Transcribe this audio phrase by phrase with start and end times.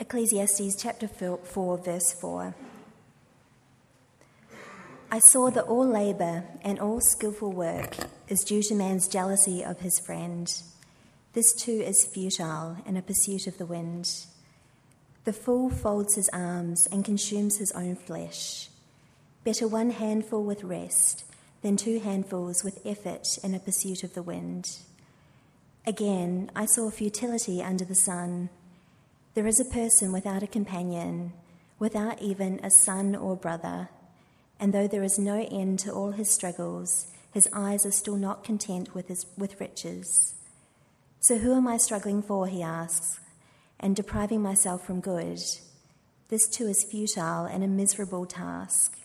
[0.00, 2.52] Ecclesiastes chapter 4, verse 4.
[5.08, 7.96] I saw that all labour and all skilful work
[8.28, 10.52] is due to man's jealousy of his friend.
[11.32, 14.10] This too is futile and a pursuit of the wind.
[15.24, 18.70] The fool folds his arms and consumes his own flesh.
[19.44, 21.24] Better one handful with rest
[21.62, 24.78] than two handfuls with effort in a pursuit of the wind.
[25.86, 28.50] Again, I saw futility under the sun.
[29.34, 31.32] There is a person without a companion,
[31.80, 33.88] without even a son or brother,
[34.60, 38.44] and though there is no end to all his struggles, his eyes are still not
[38.44, 40.34] content with, his, with riches.
[41.18, 43.18] So who am I struggling for, he asks,
[43.80, 45.40] and depriving myself from good?
[46.28, 49.00] This too is futile and a miserable task.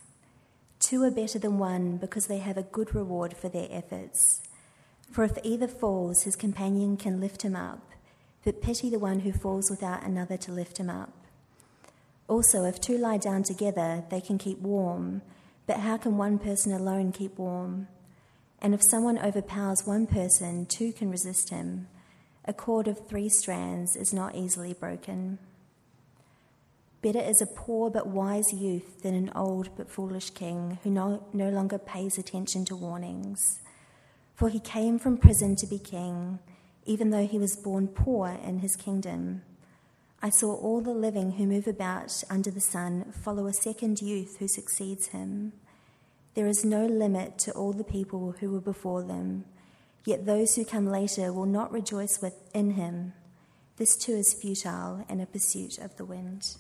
[0.80, 4.44] Two are better than one because they have a good reward for their efforts.
[5.12, 7.89] For if either falls, his companion can lift him up,
[8.50, 11.14] but pity the one who falls without another to lift him up.
[12.28, 15.22] Also, if two lie down together, they can keep warm,
[15.68, 17.88] but how can one person alone keep warm?
[18.60, 21.90] And if someone overpowers one person, two can resist him.
[22.44, 25.38] A cord of three strands is not easily broken.
[27.04, 31.24] Better is a poor but wise youth than an old but foolish king who no,
[31.34, 33.60] no longer pays attention to warnings.
[34.34, 36.40] For he came from prison to be king,
[36.90, 39.44] even though he was born poor in his kingdom.
[40.22, 44.38] I saw all the living who move about under the sun follow a second youth
[44.40, 45.54] who succeeds him.
[46.34, 49.46] There is no limit to all the people who were before them
[50.06, 53.14] Yet those who come later will not rejoice within him.
[53.78, 56.56] This too is futile and a pursuit of the wind.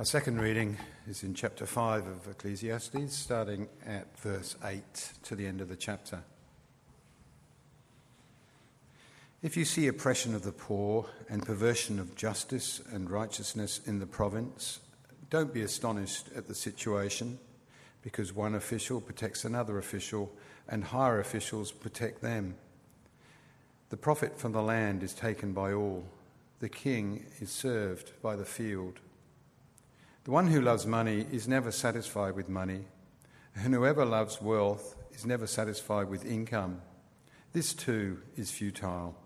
[0.00, 4.82] Our second reading is in chapter 5 of Ecclesiastes, starting at verse 8
[5.24, 6.22] to the end of the chapter.
[9.42, 14.06] If you see oppression of the poor and perversion of justice and righteousness in the
[14.06, 14.80] province,
[15.28, 17.38] don't be astonished at the situation
[18.00, 20.32] because one official protects another official
[20.66, 22.54] and higher officials protect them.
[23.90, 26.06] The profit from the land is taken by all.
[26.60, 28.98] The king is served by the field.
[30.24, 32.84] The one who loves money is never satisfied with money,
[33.54, 36.82] and whoever loves wealth is never satisfied with income.
[37.54, 39.16] This too is futile.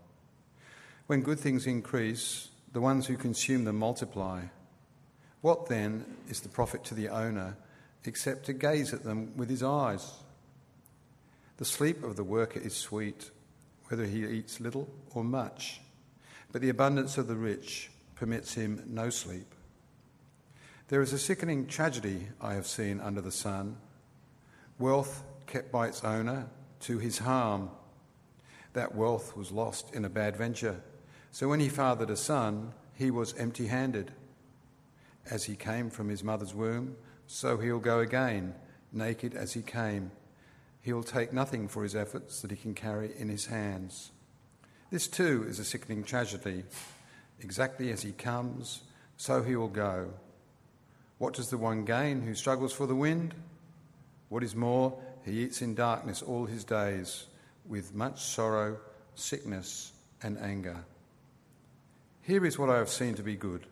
[1.08, 4.42] When good things increase, the ones who consume them multiply.
[5.40, 7.56] What then is the profit to the owner
[8.04, 10.12] except to gaze at them with his eyes?
[11.56, 13.30] The sleep of the worker is sweet,
[13.88, 15.80] whether he eats little or much,
[16.52, 19.54] but the abundance of the rich permits him no sleep.
[20.88, 23.78] There is a sickening tragedy I have seen under the sun
[24.78, 26.46] wealth kept by its owner
[26.80, 27.70] to his harm.
[28.74, 30.82] That wealth was lost in a bad venture.
[31.30, 34.12] So when he fathered a son, he was empty handed.
[35.30, 36.96] As he came from his mother's womb,
[37.26, 38.54] so he'll go again,
[38.92, 40.10] naked as he came.
[40.82, 44.10] He'll take nothing for his efforts that he can carry in his hands.
[44.90, 46.64] This too is a sickening tragedy.
[47.40, 48.82] Exactly as he comes,
[49.16, 50.10] so he will go.
[51.18, 53.34] What does the one gain who struggles for the wind?
[54.28, 57.26] What is more, he eats in darkness all his days,
[57.66, 58.78] with much sorrow,
[59.14, 59.92] sickness,
[60.22, 60.84] and anger.
[62.22, 63.66] Here is what I have seen to be good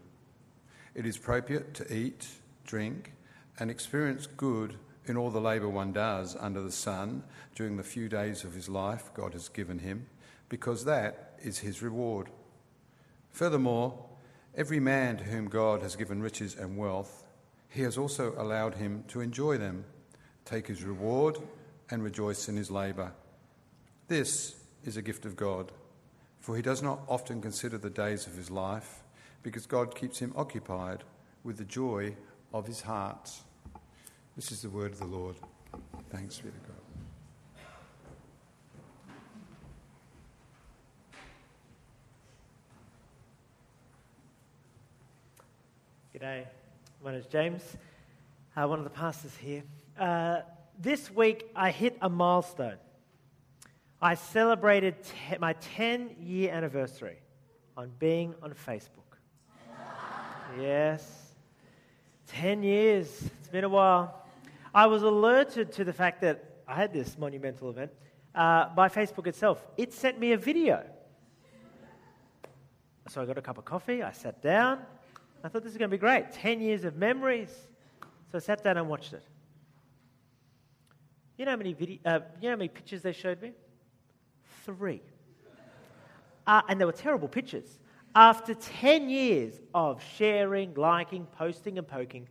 [0.95, 2.29] it is appropriate to eat,
[2.67, 3.13] drink,
[3.59, 4.77] and experience good
[5.07, 7.23] in all the labour one does under the sun
[7.55, 10.07] during the few days of his life God has given him,
[10.49, 12.29] because that is his reward.
[13.31, 14.05] Furthermore,
[14.55, 17.22] every man to whom God has given riches and wealth,
[17.73, 19.85] he has also allowed him to enjoy them,
[20.45, 21.39] take his reward,
[21.91, 23.13] and rejoice in his labour.
[24.09, 25.73] This is a gift of God,
[26.39, 29.03] for he does not often consider the days of his life
[29.43, 31.03] because God keeps him occupied
[31.45, 32.15] with the joy
[32.53, 33.31] of his heart.
[34.37, 35.37] This is the word of the Lord.
[36.11, 36.77] Thanks be to God.
[46.15, 46.47] G'day,
[47.03, 47.63] my name is James,
[48.57, 49.65] uh, one of the pastors here.
[49.99, 50.43] Uh,
[50.79, 52.77] this week I hit a milestone.
[54.01, 57.19] I celebrated te- my 10 year anniversary
[57.77, 58.89] on being on Facebook.
[60.61, 61.35] Yes.
[62.29, 63.09] 10 years.
[63.41, 64.27] It's been a while.
[64.75, 67.91] I was alerted to the fact that I had this monumental event
[68.35, 69.67] uh, by Facebook itself.
[69.77, 70.85] It sent me a video.
[73.09, 74.81] So I got a cup of coffee, I sat down.
[75.45, 76.33] I thought this is going to be great.
[76.33, 77.51] 10 years of memories.
[78.31, 79.23] So I sat down and watched it.
[81.37, 83.53] You know how many, video, uh, you know how many pictures they showed me?
[84.65, 85.03] three.
[86.47, 87.79] Uh, and they were terrible pictures.
[88.15, 92.29] After 10 years of sharing, liking, posting, and poking,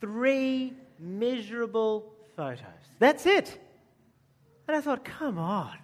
[0.00, 2.64] three miserable photos.
[2.98, 3.58] That's it.
[4.66, 5.76] And I thought, come on.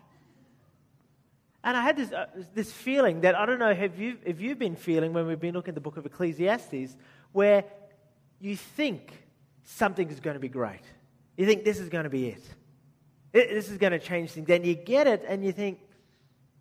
[1.64, 4.58] And I had this, uh, this feeling that I don't know have you, if you've
[4.58, 6.94] been feeling when we've been looking at the book of Ecclesiastes,
[7.32, 7.64] where
[8.38, 9.24] you think
[9.64, 10.82] something is going to be great.
[11.38, 12.42] You think this is going to be it.
[13.32, 14.46] it this is going to change things.
[14.46, 15.80] Then you get it and you think,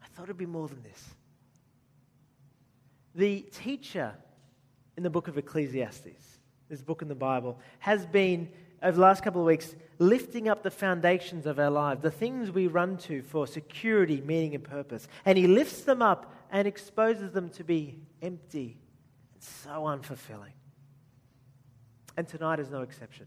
[0.01, 1.09] I thought it'd be more than this.
[3.13, 4.13] The teacher
[4.95, 6.39] in the book of Ecclesiastes,
[6.69, 8.49] this book in the Bible, has been
[8.83, 12.51] over the last couple of weeks, lifting up the foundations of our lives, the things
[12.51, 15.07] we run to for security, meaning, and purpose.
[15.25, 18.77] And He lifts them up and exposes them to be empty
[19.33, 20.51] and so unfulfilling.
[22.17, 23.25] And tonight is no exception.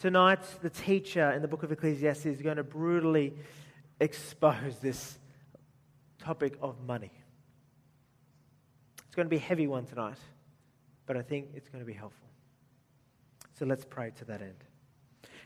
[0.00, 3.34] Tonight, the teacher in the book of Ecclesiastes is going to brutally
[4.00, 5.18] expose this
[6.18, 7.12] topic of money.
[9.06, 10.18] It's going to be a heavy one tonight,
[11.06, 12.21] but I think it's going to be helpful.
[13.62, 14.56] So let's pray to that end.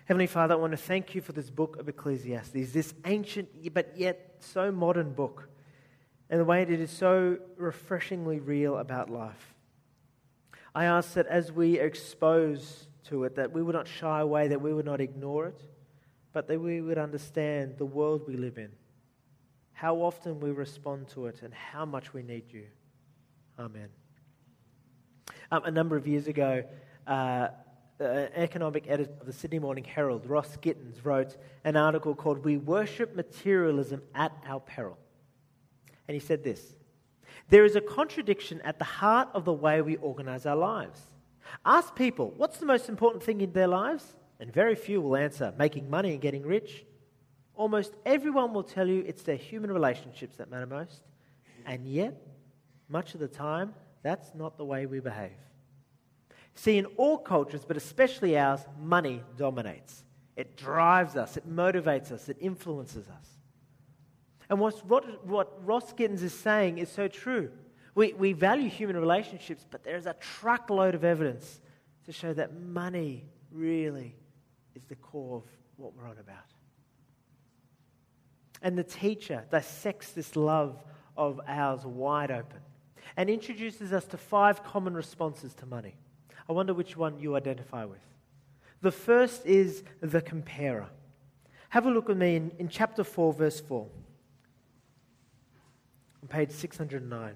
[0.07, 3.93] Heavenly Father, I want to thank you for this book of Ecclesiastes, this ancient but
[3.95, 5.51] yet so modern book,
[6.31, 9.55] and the way it is so refreshingly real about life.
[10.75, 14.49] I ask that as we are exposed to it, that we would not shy away,
[14.49, 15.61] that we would not ignore it,
[16.33, 18.71] but that we would understand the world we live in,
[19.75, 22.65] how often we respond to it, and how much we need you.
[23.59, 23.91] Amen.
[25.53, 26.65] Um, a number of years ago,
[27.07, 27.49] uh,
[28.01, 32.57] uh, economic editor of the Sydney Morning Herald, Ross Gittins, wrote an article called We
[32.57, 34.99] Worship Materialism at Our Peril.
[36.09, 36.77] And he said this
[37.49, 41.01] There is a contradiction at the heart of the way we organize our lives.
[41.65, 44.15] Ask people, what's the most important thing in their lives?
[44.41, 46.85] And very few will answer, making money and getting rich.
[47.55, 51.03] Almost everyone will tell you it's their human relationships that matter most.
[51.65, 52.15] And yet,
[52.89, 55.33] much of the time, that's not the way we behave.
[56.57, 60.03] See, in all cultures, but especially ours, money dominates.
[60.37, 63.29] It drives us, it motivates us, it influences us.
[64.49, 64.75] And what,
[65.65, 67.51] Ross Gittins is saying is so true.
[67.95, 71.61] We, we value human relationships, but there is a truckload of evidence
[72.05, 74.15] to show that money really
[74.75, 75.45] is the core of
[75.77, 76.37] what we're on about.
[78.63, 80.83] And the teacher dissects this love
[81.17, 82.61] of ours wide open
[83.17, 85.97] and introduces us to five common responses to money.
[86.49, 88.01] I wonder which one you identify with.
[88.83, 90.87] The first is the comparer.
[91.71, 93.87] Have a look with me in, in chapter 4, verse 4,
[96.23, 97.35] on page 609.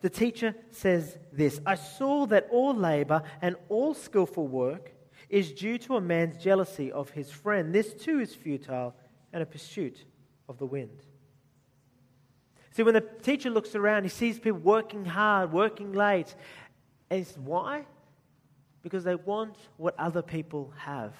[0.00, 4.92] The teacher says this I saw that all labor and all skillful work
[5.28, 7.74] is due to a man's jealousy of his friend.
[7.74, 8.94] This too is futile
[9.32, 10.04] and a pursuit
[10.48, 11.02] of the wind.
[12.70, 16.34] See, when the teacher looks around, he sees people working hard, working late.
[17.10, 17.86] And he says, Why?
[18.88, 21.12] Because they want what other people have.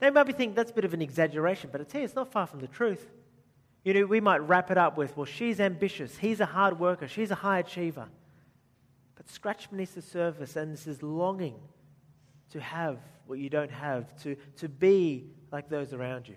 [0.00, 2.06] Now, you might be thinking that's a bit of an exaggeration, but I tell you,
[2.06, 3.10] it's not far from the truth.
[3.84, 7.06] You know, we might wrap it up with, well, she's ambitious, he's a hard worker,
[7.06, 8.08] she's a high achiever.
[9.14, 11.56] But scratch beneath the surface, and this is longing
[12.50, 16.36] to have what you don't have, to, to be like those around you.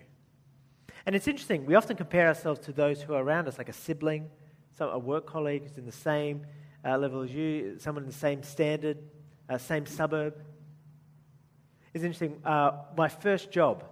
[1.06, 3.74] And it's interesting, we often compare ourselves to those who are around us, like a
[3.74, 4.28] sibling,
[4.76, 6.46] some, a work colleague who's in the same
[6.84, 8.98] uh, level as you, someone in the same standard,
[9.48, 10.34] uh, same suburb.
[11.94, 12.40] It's interesting.
[12.44, 13.84] Uh, my first job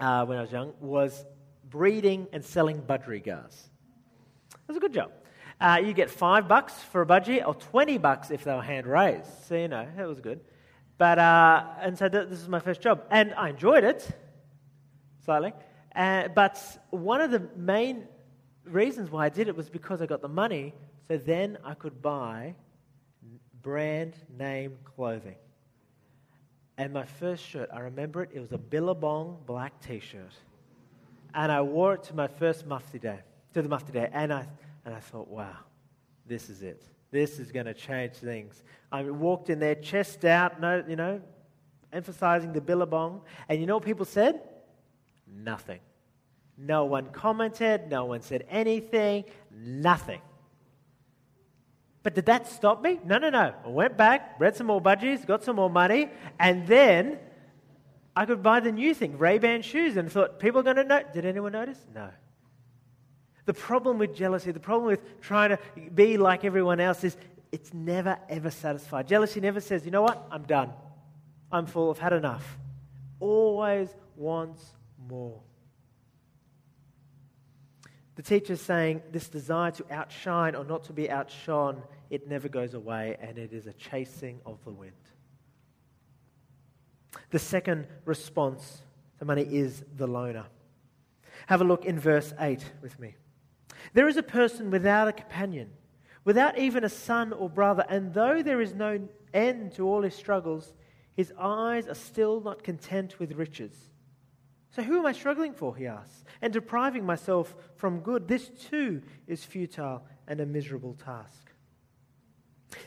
[0.00, 1.24] uh, when I was young was
[1.68, 3.54] breeding and selling budgerigars.
[4.52, 5.10] It was a good job.
[5.60, 8.86] Uh, you get five bucks for a budgie, or 20 bucks if they were hand
[8.86, 9.28] raised.
[9.46, 10.40] So, you know, it was good.
[10.98, 13.04] But, uh, and so th- this was my first job.
[13.10, 14.06] And I enjoyed it
[15.24, 15.52] slightly.
[15.94, 18.08] Uh, but one of the main
[18.64, 20.74] reasons why I did it was because I got the money,
[21.08, 22.54] so then I could buy
[23.62, 25.36] brand name clothing.
[26.78, 30.32] And my first shirt, I remember it, it was a Billabong black t shirt.
[31.34, 33.20] And I wore it to my first mufti day,
[33.54, 34.08] to the mufti day.
[34.12, 34.46] And I,
[34.84, 35.56] and I thought, wow,
[36.26, 36.82] this is it.
[37.10, 38.62] This is going to change things.
[38.90, 41.20] I walked in there, chest out, no, you know,
[41.92, 43.20] emphasizing the Billabong.
[43.48, 44.40] And you know what people said?
[45.26, 45.80] Nothing.
[46.56, 50.20] No one commented, no one said anything, nothing.
[52.02, 52.98] But did that stop me?
[53.04, 53.54] No, no, no.
[53.64, 57.18] I went back, read some more budgies, got some more money, and then
[58.16, 61.02] I could buy the new thing, Ray-Ban shoes, and thought, people are going to know.
[61.12, 61.78] Did anyone notice?
[61.94, 62.10] No.
[63.44, 65.58] The problem with jealousy, the problem with trying to
[65.94, 67.16] be like everyone else is
[67.50, 69.06] it's never, ever satisfied.
[69.08, 70.26] Jealousy never says, you know what?
[70.30, 70.72] I'm done.
[71.50, 71.90] I'm full.
[71.90, 72.58] I've had enough.
[73.20, 74.64] Always wants
[75.08, 75.40] more.
[78.14, 82.74] The teacher's saying this desire to outshine or not to be outshone, it never goes
[82.74, 84.92] away, and it is a chasing of the wind.
[87.30, 88.82] The second response
[89.18, 90.46] to money is the loner.
[91.46, 93.14] Have a look in verse 8 with me.
[93.94, 95.70] There is a person without a companion,
[96.24, 100.14] without even a son or brother, and though there is no end to all his
[100.14, 100.74] struggles,
[101.14, 103.91] his eyes are still not content with riches.
[104.74, 105.76] So, who am I struggling for?
[105.76, 108.26] He asks, and depriving myself from good.
[108.26, 111.52] This too is futile and a miserable task.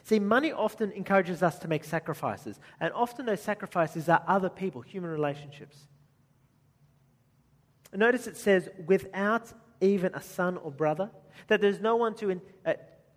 [0.04, 4.82] See, money often encourages us to make sacrifices, and often those sacrifices are other people,
[4.82, 5.77] human relationships.
[7.94, 11.12] Notice it says, without even a son or brother,
[11.48, 12.74] that there's no one to in, uh,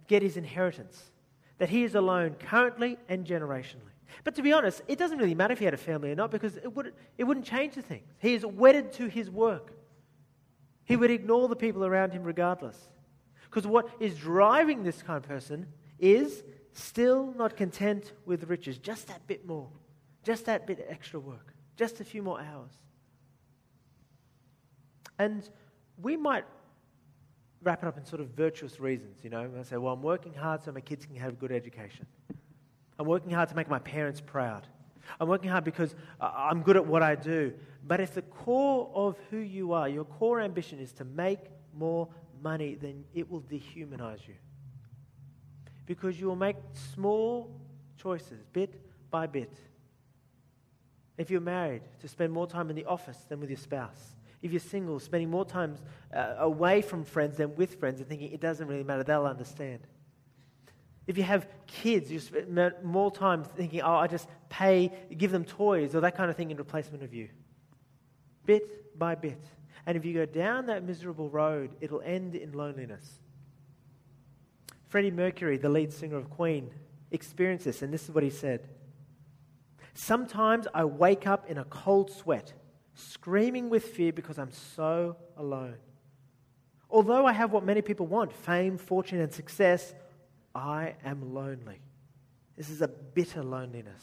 [0.06, 1.10] get his inheritance,
[1.56, 3.97] that he is alone currently and generationally.
[4.24, 6.30] But to be honest, it doesn't really matter if he had a family or not
[6.30, 8.02] because it wouldn't, it wouldn't change the thing.
[8.18, 9.72] He is wedded to his work.
[10.84, 12.88] He would ignore the people around him regardless.
[13.44, 15.66] Because what is driving this kind of person
[15.98, 19.68] is still not content with riches, just that bit more,
[20.22, 22.72] just that bit extra work, just a few more hours.
[25.18, 25.48] And
[26.00, 26.44] we might
[27.62, 29.50] wrap it up in sort of virtuous reasons, you know.
[29.58, 32.06] I say, well, I'm working hard so my kids can have a good education.
[32.98, 34.66] I'm working hard to make my parents proud.
[35.20, 37.54] I'm working hard because I'm good at what I do.
[37.86, 41.38] But if the core of who you are, your core ambition is to make
[41.74, 42.08] more
[42.42, 44.34] money, then it will dehumanize you.
[45.86, 46.56] Because you will make
[46.94, 47.50] small
[47.96, 49.52] choices, bit by bit.
[51.16, 54.16] If you're married, to spend more time in the office than with your spouse.
[54.42, 55.76] If you're single, spending more time
[56.14, 59.80] uh, away from friends than with friends and thinking it doesn't really matter, they'll understand.
[61.08, 65.42] If you have kids, you spend more time thinking, oh, I just pay, give them
[65.42, 67.30] toys or that kind of thing in replacement of you.
[68.44, 69.42] Bit by bit.
[69.86, 73.20] And if you go down that miserable road, it'll end in loneliness.
[74.88, 76.70] Freddie Mercury, the lead singer of Queen,
[77.10, 78.68] experienced this, and this is what he said
[79.94, 82.52] Sometimes I wake up in a cold sweat,
[82.94, 85.76] screaming with fear because I'm so alone.
[86.90, 89.94] Although I have what many people want fame, fortune, and success
[90.58, 91.80] I am lonely.
[92.56, 94.02] This is a bitter loneliness.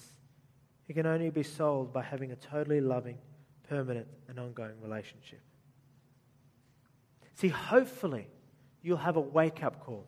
[0.87, 3.17] It can only be solved by having a totally loving,
[3.67, 5.41] permanent, and ongoing relationship.
[7.33, 8.29] See, hopefully,
[8.81, 10.07] you'll have a wake up call,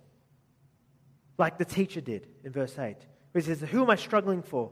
[1.37, 2.95] like the teacher did in verse 8,
[3.33, 4.71] where he says, Who am I struggling for?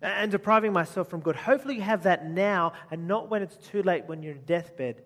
[0.00, 1.34] And depriving myself from good.
[1.34, 5.02] Hopefully, you have that now and not when it's too late when you're in deathbed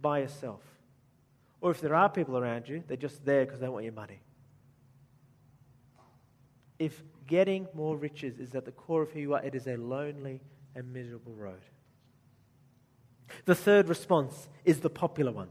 [0.00, 0.62] by yourself.
[1.60, 4.20] Or if there are people around you, they're just there because they want your money
[6.78, 9.76] if getting more riches is at the core of who you are, it is a
[9.76, 10.40] lonely
[10.74, 11.62] and miserable road.
[13.44, 15.48] The third response is the popular one.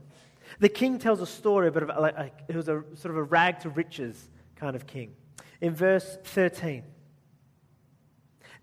[0.60, 3.70] The king tells a story, but like, it was a sort of a rag to
[3.70, 5.14] riches kind of king.
[5.60, 6.84] In verse 13,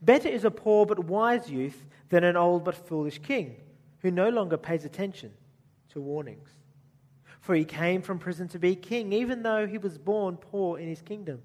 [0.02, 3.56] better is a poor but wise youth than an old but foolish king
[4.00, 5.32] who no longer pays attention
[5.90, 6.50] to warnings.
[7.42, 10.88] For he came from prison to be king, even though he was born poor in
[10.88, 11.42] his kingdom.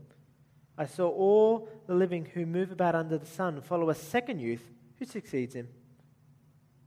[0.78, 4.62] I saw all the living who move about under the sun follow a second youth
[4.98, 5.68] who succeeds him.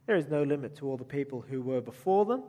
[0.08, 2.44] There is no limit to all the people who were before them,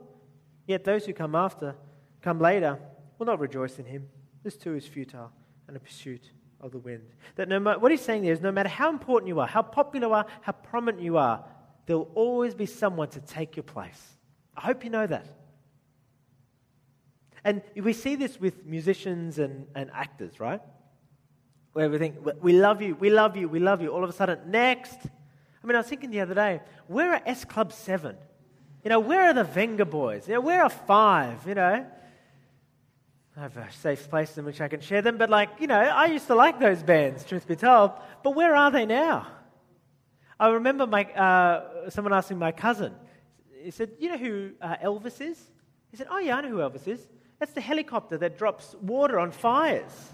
[0.65, 1.75] yet those who come after,
[2.21, 2.79] come later,
[3.19, 4.07] will not rejoice in him.
[4.43, 5.31] This too is futile
[5.67, 6.31] and a pursuit
[6.61, 7.03] of the wind.
[7.35, 9.61] That no matter, what he's saying there is no matter how important you are, how
[9.61, 11.43] popular you are, how prominent you are,
[11.85, 14.17] there will always be someone to take your place.
[14.55, 15.25] I hope you know that.
[17.43, 20.61] And we see this with musicians and, and actors, right?
[21.73, 23.89] Where we think, we love you, we love you, we love you.
[23.89, 24.97] All of a sudden, next.
[25.63, 28.15] I mean, I was thinking the other day, where are S Club 7?
[28.83, 30.27] You know, where are the Vengaboys?
[30.27, 31.47] You know, where are Five?
[31.47, 31.85] You know,
[33.35, 35.79] I have a safe place in which I can share them, but like, you know,
[35.79, 37.91] I used to like those bands, truth be told,
[38.23, 39.27] but where are they now?
[40.39, 42.93] I remember my, uh, someone asking my cousin,
[43.63, 45.41] he said, You know who uh, Elvis is?
[45.89, 47.07] He said, Oh, yeah, I know who Elvis is.
[47.39, 50.11] That's the helicopter that drops water on fires.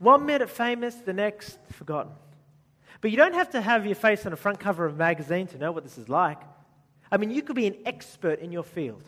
[0.00, 2.12] One minute famous, the next forgotten.
[3.02, 5.46] But you don't have to have your face on the front cover of a magazine
[5.48, 6.40] to know what this is like.
[7.12, 9.02] I mean, you could be an expert in your field.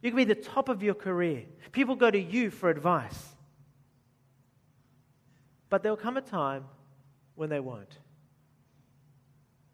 [0.00, 1.44] You could be the top of your career.
[1.72, 3.34] People go to you for advice.
[5.70, 6.66] But there'll come a time
[7.34, 7.98] when they won't.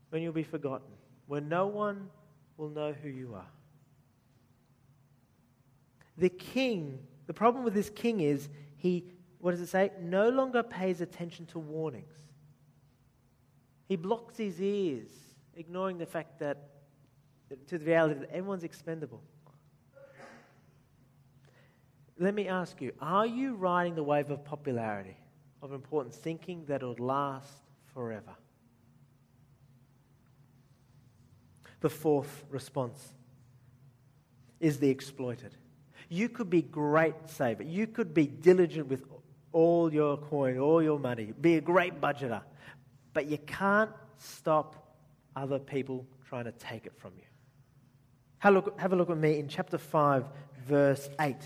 [0.08, 0.88] When you'll be forgotten.
[1.26, 2.08] When no one
[2.56, 3.50] will know who you are.
[6.16, 9.04] The king, the problem with this king is he
[9.40, 9.90] what does it say?
[10.00, 12.12] No longer pays attention to warnings.
[13.86, 15.08] He blocks his ears,
[15.56, 16.58] ignoring the fact that,
[17.66, 19.22] to the reality that everyone's expendable.
[22.18, 25.16] let me ask you are you riding the wave of popularity,
[25.62, 28.36] of importance, thinking that it'll last forever?
[31.80, 33.14] The fourth response
[34.60, 35.56] is the exploited.
[36.10, 37.62] You could be great saver.
[37.62, 39.08] You could be diligent with
[39.52, 42.42] all your coin, all your money, be a great budgeter,
[43.12, 44.96] but you can't stop
[45.36, 47.24] other people trying to take it from you.
[48.38, 50.24] Have a look, have a look at me in chapter 5,
[50.66, 51.36] verse 8.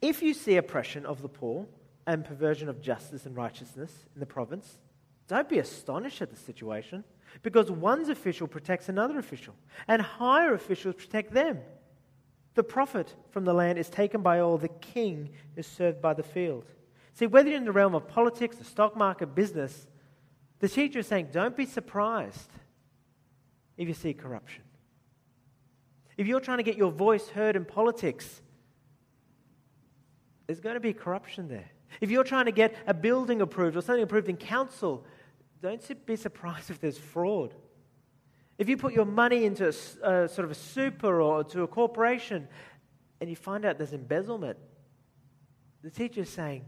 [0.00, 1.66] If you see oppression of the poor
[2.06, 4.78] and perversion of justice and righteousness in the province,
[5.28, 7.04] don't be astonished at the situation,
[7.42, 9.54] because one's official protects another official,
[9.88, 11.58] and higher officials protect them.
[12.54, 16.22] The profit from the land is taken by all, the king is served by the
[16.22, 16.64] field.
[17.14, 19.86] See, whether you're in the realm of politics, the stock market, business,
[20.58, 22.50] the teacher is saying, don't be surprised
[23.76, 24.62] if you see corruption.
[26.16, 28.42] If you're trying to get your voice heard in politics,
[30.46, 31.70] there's going to be corruption there.
[32.00, 35.04] If you're trying to get a building approved or something approved in council,
[35.62, 37.54] don't be surprised if there's fraud.
[38.58, 41.66] If you put your money into a, a sort of a super or to a
[41.66, 42.48] corporation
[43.20, 44.58] and you find out there's embezzlement,
[45.82, 46.64] the teacher is saying,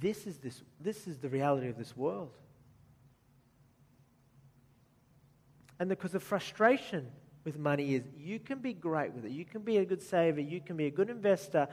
[0.00, 2.32] this is, this, this is the reality of this world.
[5.78, 7.10] And because the frustration
[7.44, 10.40] with money is you can be great with it, you can be a good saver,
[10.40, 11.68] you can be a good investor,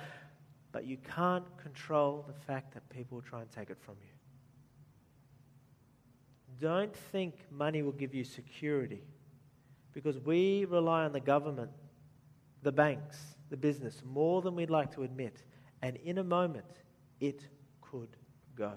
[0.71, 4.20] but you can't control the fact that people try and take it from you.
[6.59, 9.01] Don't think money will give you security
[9.93, 11.71] because we rely on the government,
[12.63, 13.17] the banks,
[13.49, 15.43] the business more than we'd like to admit.
[15.81, 16.65] And in a moment,
[17.19, 17.47] it
[17.81, 18.09] could
[18.55, 18.73] go.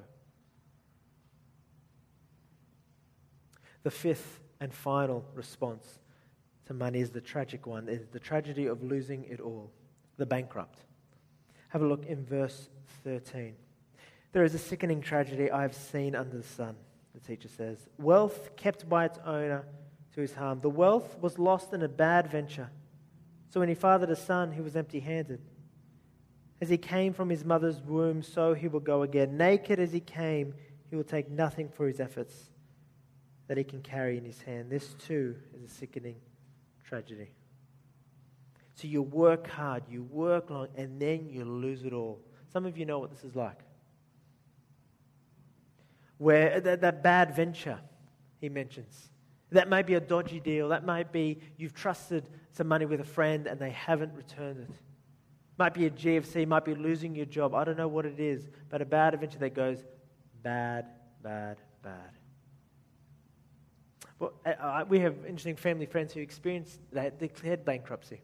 [3.82, 6.00] The fifth and final response
[6.66, 9.70] to money is the tragic one, is the tragedy of losing it all,
[10.16, 10.80] the bankrupt.
[11.68, 12.70] Have a look in verse
[13.04, 13.54] 13.
[14.32, 16.76] There is a sickening tragedy I have seen under the sun,
[17.26, 17.78] teacher says.
[17.98, 19.64] Wealth kept by its owner
[20.14, 20.60] to his harm.
[20.60, 22.70] The wealth was lost in a bad venture.
[23.50, 25.40] So when he fathered a son, he was empty handed.
[26.60, 29.36] As he came from his mother's womb, so he will go again.
[29.36, 30.54] Naked as he came,
[30.88, 32.50] he will take nothing for his efforts
[33.48, 34.70] that he can carry in his hand.
[34.70, 36.16] This too is a sickening
[36.84, 37.30] tragedy.
[38.74, 42.20] So you work hard, you work long, and then you lose it all.
[42.52, 43.58] Some of you know what this is like.
[46.24, 47.78] Where that, that bad venture
[48.40, 49.10] he mentions.
[49.50, 50.70] That may be a dodgy deal.
[50.70, 54.70] That might be you've trusted some money with a friend and they haven't returned it.
[55.58, 57.54] Might be a GFC, might be losing your job.
[57.54, 59.84] I don't know what it is, but a bad adventure that goes
[60.42, 60.86] bad,
[61.22, 62.12] bad, bad.
[64.18, 68.22] Well, uh, uh, we have interesting family friends who experienced that, declared bankruptcy.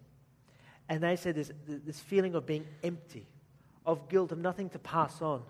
[0.88, 3.26] And they said this, this feeling of being empty,
[3.84, 5.42] of guilt, of nothing to pass on,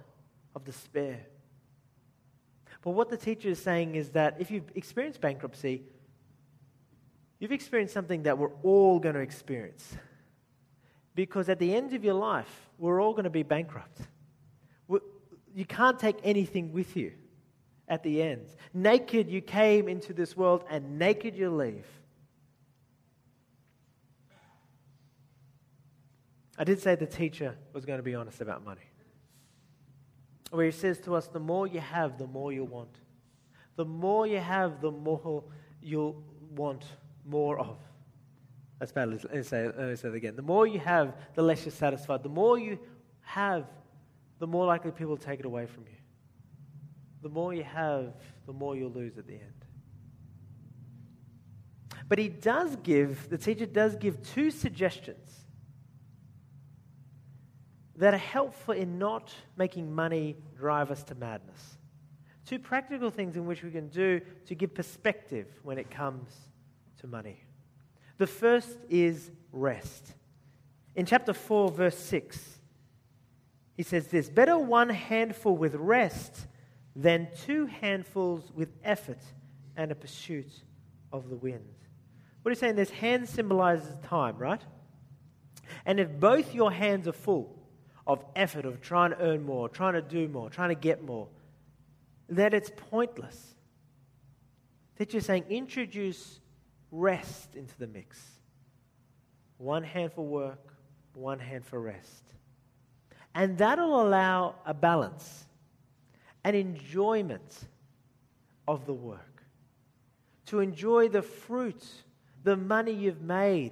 [0.56, 1.20] of despair.
[2.82, 5.82] But what the teacher is saying is that if you've experienced bankruptcy,
[7.38, 9.96] you've experienced something that we're all going to experience.
[11.14, 14.00] Because at the end of your life, we're all going to be bankrupt.
[15.54, 17.12] you can't take anything with you
[17.88, 18.46] at the end.
[18.72, 21.86] Naked you came into this world, and naked you leave.
[26.56, 28.89] I did say the teacher was going to be honest about money.
[30.50, 32.98] Where he says to us, the more you have, the more you want.
[33.76, 35.44] The more you have, the more
[35.80, 36.22] you'll
[36.54, 36.84] want
[37.24, 37.78] more of.
[38.78, 39.10] That's bad.
[39.10, 40.36] Let me say, let me say it again.
[40.36, 42.22] The more you have, the less you're satisfied.
[42.22, 42.78] The more you
[43.20, 43.66] have,
[44.38, 45.96] the more likely people will take it away from you.
[47.22, 48.14] The more you have,
[48.46, 49.64] the more you'll lose at the end.
[52.08, 55.44] But he does give, the teacher does give two suggestions
[58.00, 61.76] that are helpful in not making money drive us to madness.
[62.46, 66.32] Two practical things in which we can do to give perspective when it comes
[66.98, 67.44] to money.
[68.16, 70.14] The first is rest.
[70.96, 72.60] In chapter 4, verse 6,
[73.76, 76.46] he says this Better one handful with rest
[76.96, 79.20] than two handfuls with effort
[79.76, 80.50] and a pursuit
[81.12, 81.68] of the wind.
[82.40, 84.62] What he's saying, this hand symbolizes time, right?
[85.84, 87.59] And if both your hands are full,
[88.10, 91.28] of effort, of trying to earn more, trying to do more, trying to get more,
[92.28, 93.54] that it's pointless.
[94.96, 96.40] That you're saying introduce
[96.90, 98.20] rest into the mix.
[99.58, 100.74] One hand for work,
[101.14, 102.24] one hand for rest.
[103.32, 105.46] And that'll allow a balance,
[106.42, 107.60] an enjoyment
[108.66, 109.44] of the work.
[110.46, 111.86] To enjoy the fruit,
[112.42, 113.70] the money you've made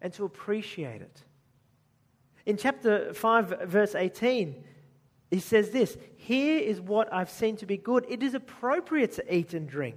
[0.00, 1.22] and to appreciate it.
[2.46, 4.64] In chapter 5, verse 18,
[5.30, 8.04] he says this Here is what I've seen to be good.
[8.08, 9.96] It is appropriate to eat and drink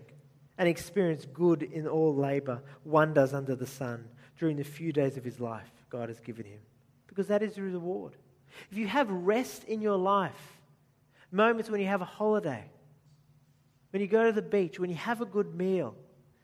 [0.57, 4.07] and experience good in all labor one does under the sun
[4.39, 6.59] during the few days of his life God has given him,
[7.07, 8.15] because that is the reward.
[8.71, 10.59] If you have rest in your life,
[11.31, 12.63] moments when you have a holiday,
[13.91, 15.95] when you go to the beach, when you have a good meal,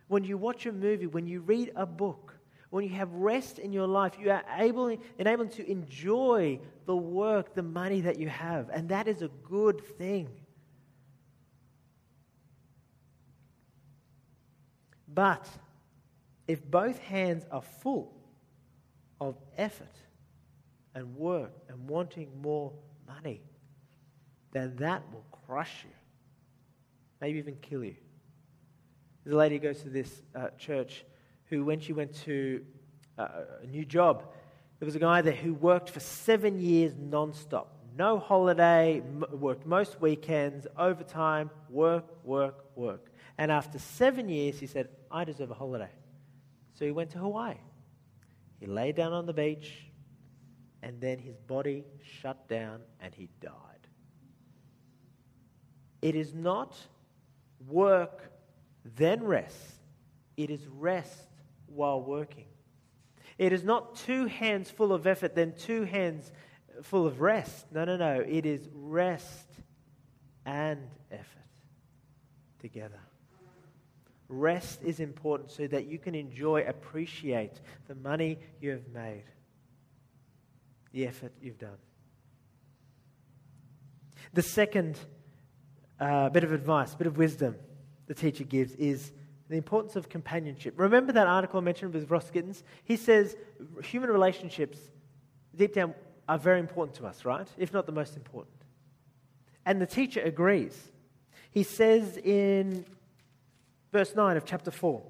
[0.07, 2.32] when you watch a movie, when you read a book,
[2.73, 7.53] when you have rest in your life, you are able, enabled to enjoy the work,
[7.53, 8.67] the money that you have.
[8.73, 10.27] And that is a good thing.
[15.07, 15.47] But
[16.47, 18.11] if both hands are full
[19.21, 19.95] of effort
[20.95, 22.73] and work and wanting more
[23.07, 23.43] money,
[24.51, 25.95] then that will crush you,
[27.21, 27.97] maybe even kill you.
[29.23, 31.05] There's a lady who goes to this uh, church
[31.49, 32.63] who, when she went to
[33.17, 33.27] uh,
[33.61, 34.23] a new job,
[34.79, 37.77] there was a guy there who worked for seven years non-stop.
[37.95, 39.01] No holiday,
[39.31, 43.11] worked most weekends, overtime, work, work, work.
[43.37, 45.91] And after seven years, he said, I deserve a holiday.
[46.73, 47.55] So he went to Hawaii.
[48.59, 49.87] He lay down on the beach,
[50.81, 51.83] and then his body
[52.21, 53.51] shut down and he died.
[56.01, 56.75] It is not
[57.67, 58.31] work,
[58.95, 59.75] then rest.
[60.35, 61.27] It is rest
[61.73, 62.45] while working.
[63.37, 66.31] It is not two hands full of effort, then two hands
[66.83, 67.65] full of rest.
[67.71, 68.23] No, no, no.
[68.27, 69.49] It is rest
[70.45, 70.79] and
[71.11, 71.27] effort
[72.59, 72.99] together.
[74.29, 79.25] Rest is important so that you can enjoy, appreciate the money you have made,
[80.91, 81.77] the effort you've done.
[84.33, 84.97] The second
[85.99, 87.55] uh, bit of advice, bit of wisdom
[88.07, 89.11] the teacher gives is
[89.53, 90.73] the importance of companionship.
[90.77, 92.63] Remember that article I mentioned with Ross Gittins?
[92.85, 93.37] He says
[93.83, 94.79] human relationships,
[95.55, 95.93] deep down,
[96.27, 97.47] are very important to us, right?
[97.59, 98.55] If not the most important.
[99.63, 100.75] And the teacher agrees.
[101.51, 102.83] He says in
[103.91, 105.03] verse 9 of chapter 4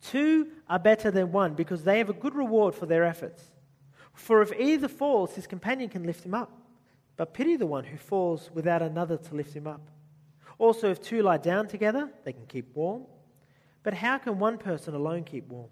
[0.00, 3.44] Two are better than one because they have a good reward for their efforts.
[4.14, 6.50] For if either falls, his companion can lift him up.
[7.18, 9.82] But pity the one who falls without another to lift him up.
[10.60, 13.06] Also, if two lie down together, they can keep warm.
[13.82, 15.70] But how can one person alone keep warm?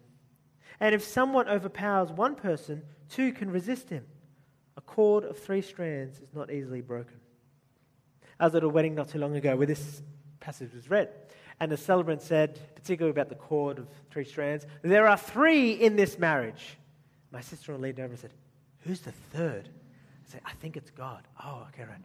[0.80, 4.06] And if someone overpowers one person, two can resist him.
[4.78, 7.16] A cord of three strands is not easily broken.
[8.40, 10.00] I was at a wedding not too long ago where this
[10.40, 11.10] passage was read.
[11.60, 15.96] And the celebrant said, particularly about the cord of three strands, there are three in
[15.96, 16.78] this marriage.
[17.30, 18.32] My sister in law leaned over and said,
[18.86, 19.68] Who's the third?
[19.68, 21.24] I said, I think it's God.
[21.44, 22.00] Oh, okay, right.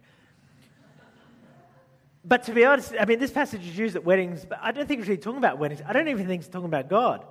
[2.24, 4.86] But to be honest, I mean, this passage is used at weddings, but I don't
[4.86, 5.82] think it's really talking about weddings.
[5.86, 7.24] I don't even think it's talking about God.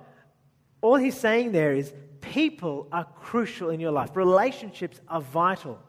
[0.80, 5.80] All he's saying there is people are crucial in your life, relationships are vital.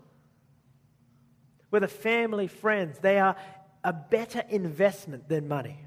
[1.70, 3.36] Whether family, friends, they are
[3.84, 5.86] a better investment than money.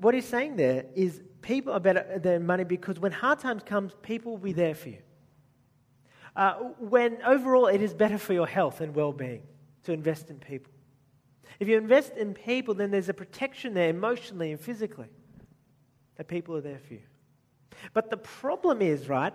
[0.00, 3.92] what he's saying there is people are better than money because when hard times comes,
[4.02, 4.98] people will be there for you.
[6.40, 9.42] Uh, when overall it is better for your health and well-being
[9.82, 10.72] to invest in people.
[11.58, 15.08] If you invest in people, then there's a protection there emotionally and physically
[16.16, 17.02] that people are there for you.
[17.92, 19.34] But the problem is, right,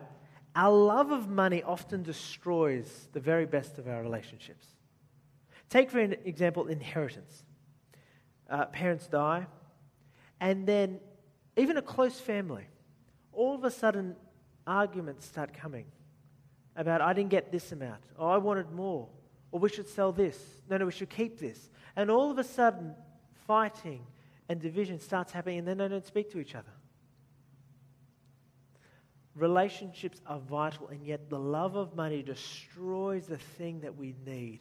[0.56, 4.66] our love of money often destroys the very best of our relationships.
[5.70, 7.44] Take, for example, inheritance.
[8.50, 9.46] Uh, parents die,
[10.40, 11.00] and then,
[11.56, 12.66] even a close family,
[13.32, 14.16] all of a sudden,
[14.66, 15.86] arguments start coming
[16.76, 19.08] about, I didn't get this amount, or I wanted more,
[19.52, 20.38] or we should sell this.
[20.70, 21.70] No, no, we should keep this.
[21.96, 22.94] And all of a sudden,
[23.48, 24.06] fighting
[24.50, 26.72] and division starts happening, and then they don't speak to each other.
[29.36, 34.60] Relationships are vital, and yet the love of money destroys the thing that we need.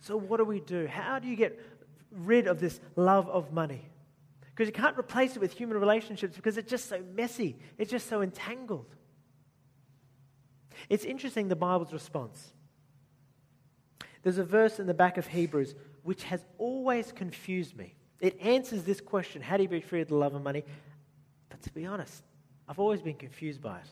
[0.00, 0.86] So, what do we do?
[0.86, 1.58] How do you get
[2.10, 3.88] rid of this love of money.
[4.50, 8.08] Because you can't replace it with human relationships because it's just so messy, it's just
[8.08, 8.86] so entangled.
[10.88, 12.52] It's interesting the Bible's response.
[14.22, 17.94] There's a verse in the back of Hebrews which has always confused me.
[18.20, 20.64] It answers this question how do you be free of the love of money?
[21.48, 22.22] But to be honest,
[22.68, 23.88] I've always been confused by it.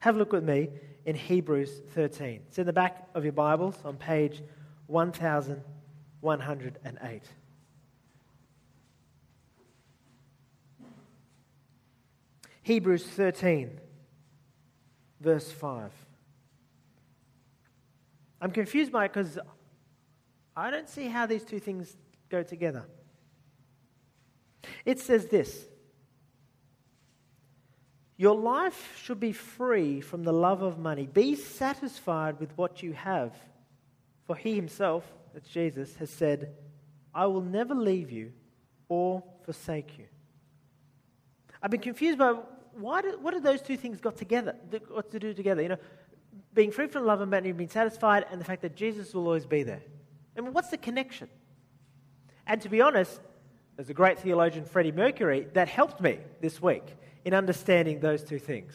[0.00, 0.68] Have a look with me
[1.06, 2.42] in Hebrews 13.
[2.48, 4.42] It's in the back of your Bibles on page
[4.88, 7.22] 1108.
[12.62, 13.80] Hebrews 13,
[15.20, 15.90] verse 5.
[18.40, 19.38] I'm confused by it because
[20.56, 21.96] I don't see how these two things
[22.28, 22.84] go together.
[24.84, 25.66] It says this
[28.16, 31.06] Your life should be free from the love of money.
[31.06, 33.34] Be satisfied with what you have.
[34.26, 36.54] For he himself, that's Jesus, has said,
[37.14, 38.32] I will never leave you
[38.88, 40.04] or forsake you.
[41.62, 42.34] I've been confused by
[42.74, 44.54] why do, what do those two things got together?
[44.88, 45.62] What to do together?
[45.62, 45.78] You know,
[46.58, 49.46] being free from love and money, being satisfied, and the fact that Jesus will always
[49.46, 49.80] be there.
[50.36, 51.28] I mean, what's the connection?
[52.48, 53.20] And to be honest,
[53.76, 56.82] there's a great theologian, Freddie Mercury, that helped me this week
[57.24, 58.74] in understanding those two things.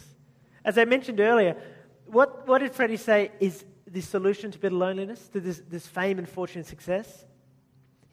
[0.63, 1.57] As I mentioned earlier,
[2.05, 6.19] what, what did Freddie say is the solution to bitter loneliness, to this, this fame
[6.19, 7.25] and fortune and success?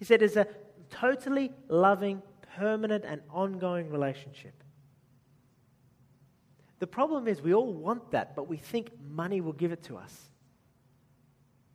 [0.00, 0.48] He said it's a
[0.90, 2.22] totally loving,
[2.56, 4.59] permanent, and ongoing relationship.
[6.80, 9.96] The problem is we all want that, but we think money will give it to
[9.98, 10.30] us.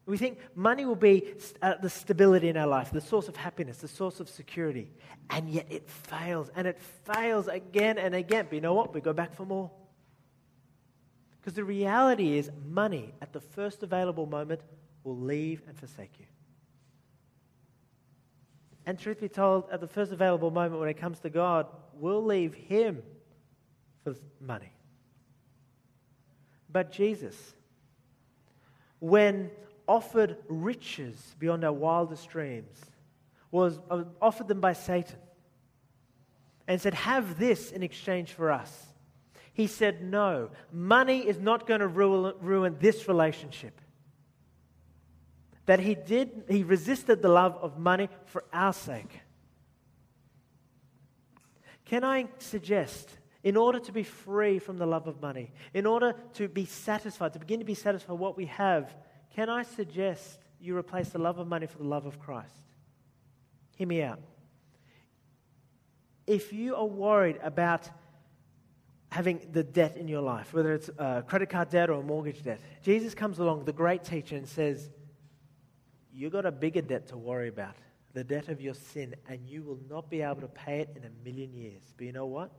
[0.08, 3.78] We think money will be uh, the stability in our life, the source of happiness,
[3.78, 4.92] the source of security.
[5.30, 8.46] And yet it fails, and it fails again and again.
[8.50, 8.94] But you know what?
[8.94, 9.72] We go back for more.
[11.40, 14.62] Because the reality is, money at the first available moment
[15.04, 16.26] will leave and forsake you.
[18.88, 22.24] And truth be told, at the first available moment when it comes to God, we'll
[22.24, 23.02] leave Him
[24.04, 24.75] for money.
[26.76, 27.38] But Jesus,
[29.00, 29.50] when
[29.88, 32.82] offered riches beyond our wildest dreams,
[33.50, 35.16] was uh, offered them by Satan,
[36.68, 38.88] and said, Have this in exchange for us.
[39.54, 43.80] He said, No, money is not going to ruin, ruin this relationship.
[45.68, 49.22] That he did, he resisted the love of money for our sake.
[51.86, 56.16] Can I suggest, in order to be free from the love of money, in order
[56.34, 58.94] to be satisfied, to begin to be satisfied with what we have,
[59.36, 62.58] can I suggest you replace the love of money for the love of Christ?
[63.76, 64.20] Hear me out.
[66.26, 67.88] If you are worried about
[69.12, 72.42] having the debt in your life, whether it's a credit card debt or a mortgage
[72.42, 74.90] debt, Jesus comes along, the great teacher, and says,
[76.12, 77.76] You've got a bigger debt to worry about
[78.14, 81.04] the debt of your sin, and you will not be able to pay it in
[81.04, 81.84] a million years.
[81.96, 82.50] But you know what?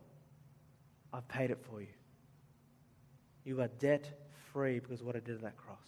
[1.17, 1.87] I've paid it for you.
[3.45, 4.11] You are debt
[4.53, 5.79] free because of what I did at that cross.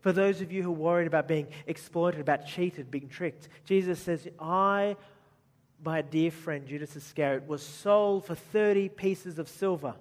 [0.00, 4.00] For those of you who are worried about being exploited, about cheated, being tricked, Jesus
[4.00, 4.96] says, I,
[5.84, 9.94] my dear friend Judas Iscariot, was sold for 30 pieces of silver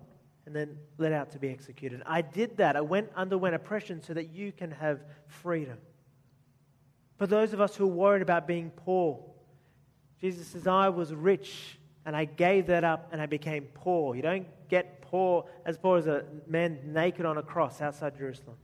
[0.48, 2.02] and then let out to be executed.
[2.08, 2.76] I did that.
[2.76, 5.78] I went underwent oppression so that you can have freedom.
[7.18, 9.24] For those of us who are worried about being poor,
[10.20, 14.16] Jesus says, I was rich and I gave that up and I became poor.
[14.16, 18.58] You don't get poor as poor as a man naked on a cross outside Jerusalem.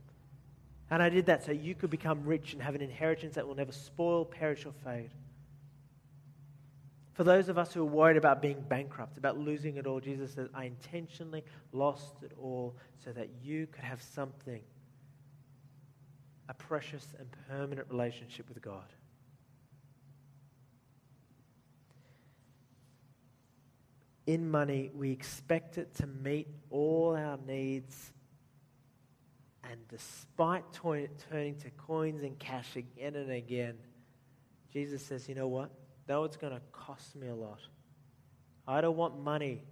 [0.90, 3.54] And I did that so you could become rich and have an inheritance that will
[3.54, 5.10] never spoil, perish, or fade.
[7.12, 10.32] For those of us who are worried about being bankrupt, about losing it all, Jesus
[10.32, 12.74] says, I intentionally lost it all
[13.04, 14.62] so that you could have something
[16.48, 18.86] a precious and permanent relationship with God.
[24.30, 28.12] In money, we expect it to meet all our needs
[29.68, 33.74] and despite turning to coins and cash again and again,
[34.72, 35.72] Jesus says, You know what?
[36.06, 37.58] Though it's going to cost me a lot,
[38.68, 39.64] I don't want money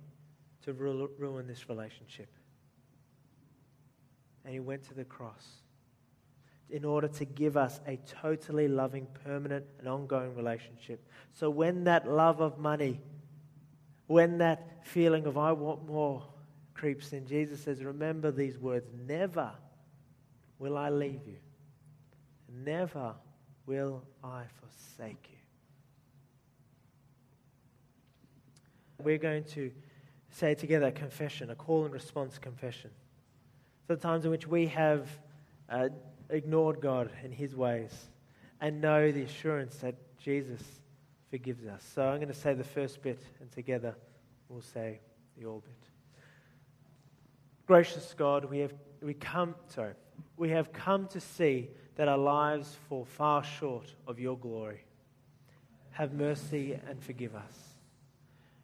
[0.63, 2.29] to ru- ruin this relationship.
[4.45, 5.47] And he went to the cross
[6.69, 11.09] in order to give us a totally loving, permanent, and ongoing relationship.
[11.33, 13.01] So when that love of money,
[14.09, 16.25] when that feeling of I want more
[16.75, 19.53] creeps in, Jesus says, Remember these words never
[20.59, 21.37] will I leave you.
[22.65, 23.15] Never
[23.67, 25.37] will I forsake you.
[29.05, 29.71] We're going to
[30.31, 32.91] say together a confession, a call and response confession.
[33.87, 35.07] So the times in which we have
[35.69, 35.91] uh,
[36.31, 37.93] ignored God and His ways
[38.61, 40.63] and know the assurance that Jesus
[41.31, 41.85] forgives us.
[41.95, 43.95] So I'm going to say the first bit, and together
[44.49, 45.01] we'll say
[45.39, 45.75] the all bit.
[47.67, 49.95] Gracious God, we have we come sorry
[50.37, 54.85] we have come to see that our lives fall far short of your glory.
[55.91, 57.75] Have mercy and forgive us.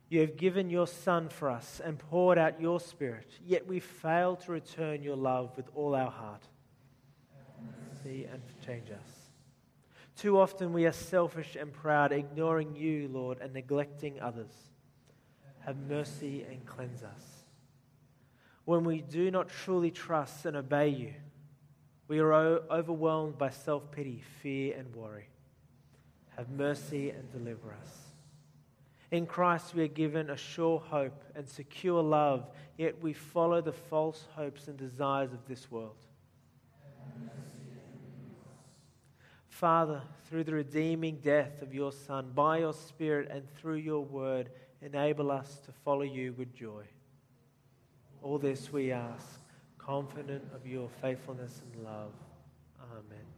[0.09, 4.37] You have given your Son for us and poured out your Spirit, yet we fail
[4.37, 6.45] to return your love with all our heart.
[8.05, 9.14] See and change us.
[10.17, 14.53] Too often we are selfish and proud, ignoring you, Lord, and neglecting others.
[15.61, 17.45] Have mercy and cleanse us.
[18.65, 21.15] When we do not truly trust and obey you,
[22.07, 25.29] we are overwhelmed by self pity, fear, and worry.
[26.37, 27.99] Have mercy and deliver us.
[29.11, 33.73] In Christ, we are given a sure hope and secure love, yet we follow the
[33.73, 35.97] false hopes and desires of this world.
[39.55, 44.51] Father, through the redeeming death of your Son, by your Spirit and through your word,
[44.83, 46.83] enable us to follow you with joy.
[48.21, 49.39] All this we ask,
[49.79, 52.11] confident of your faithfulness and love.
[52.91, 53.34] Amen.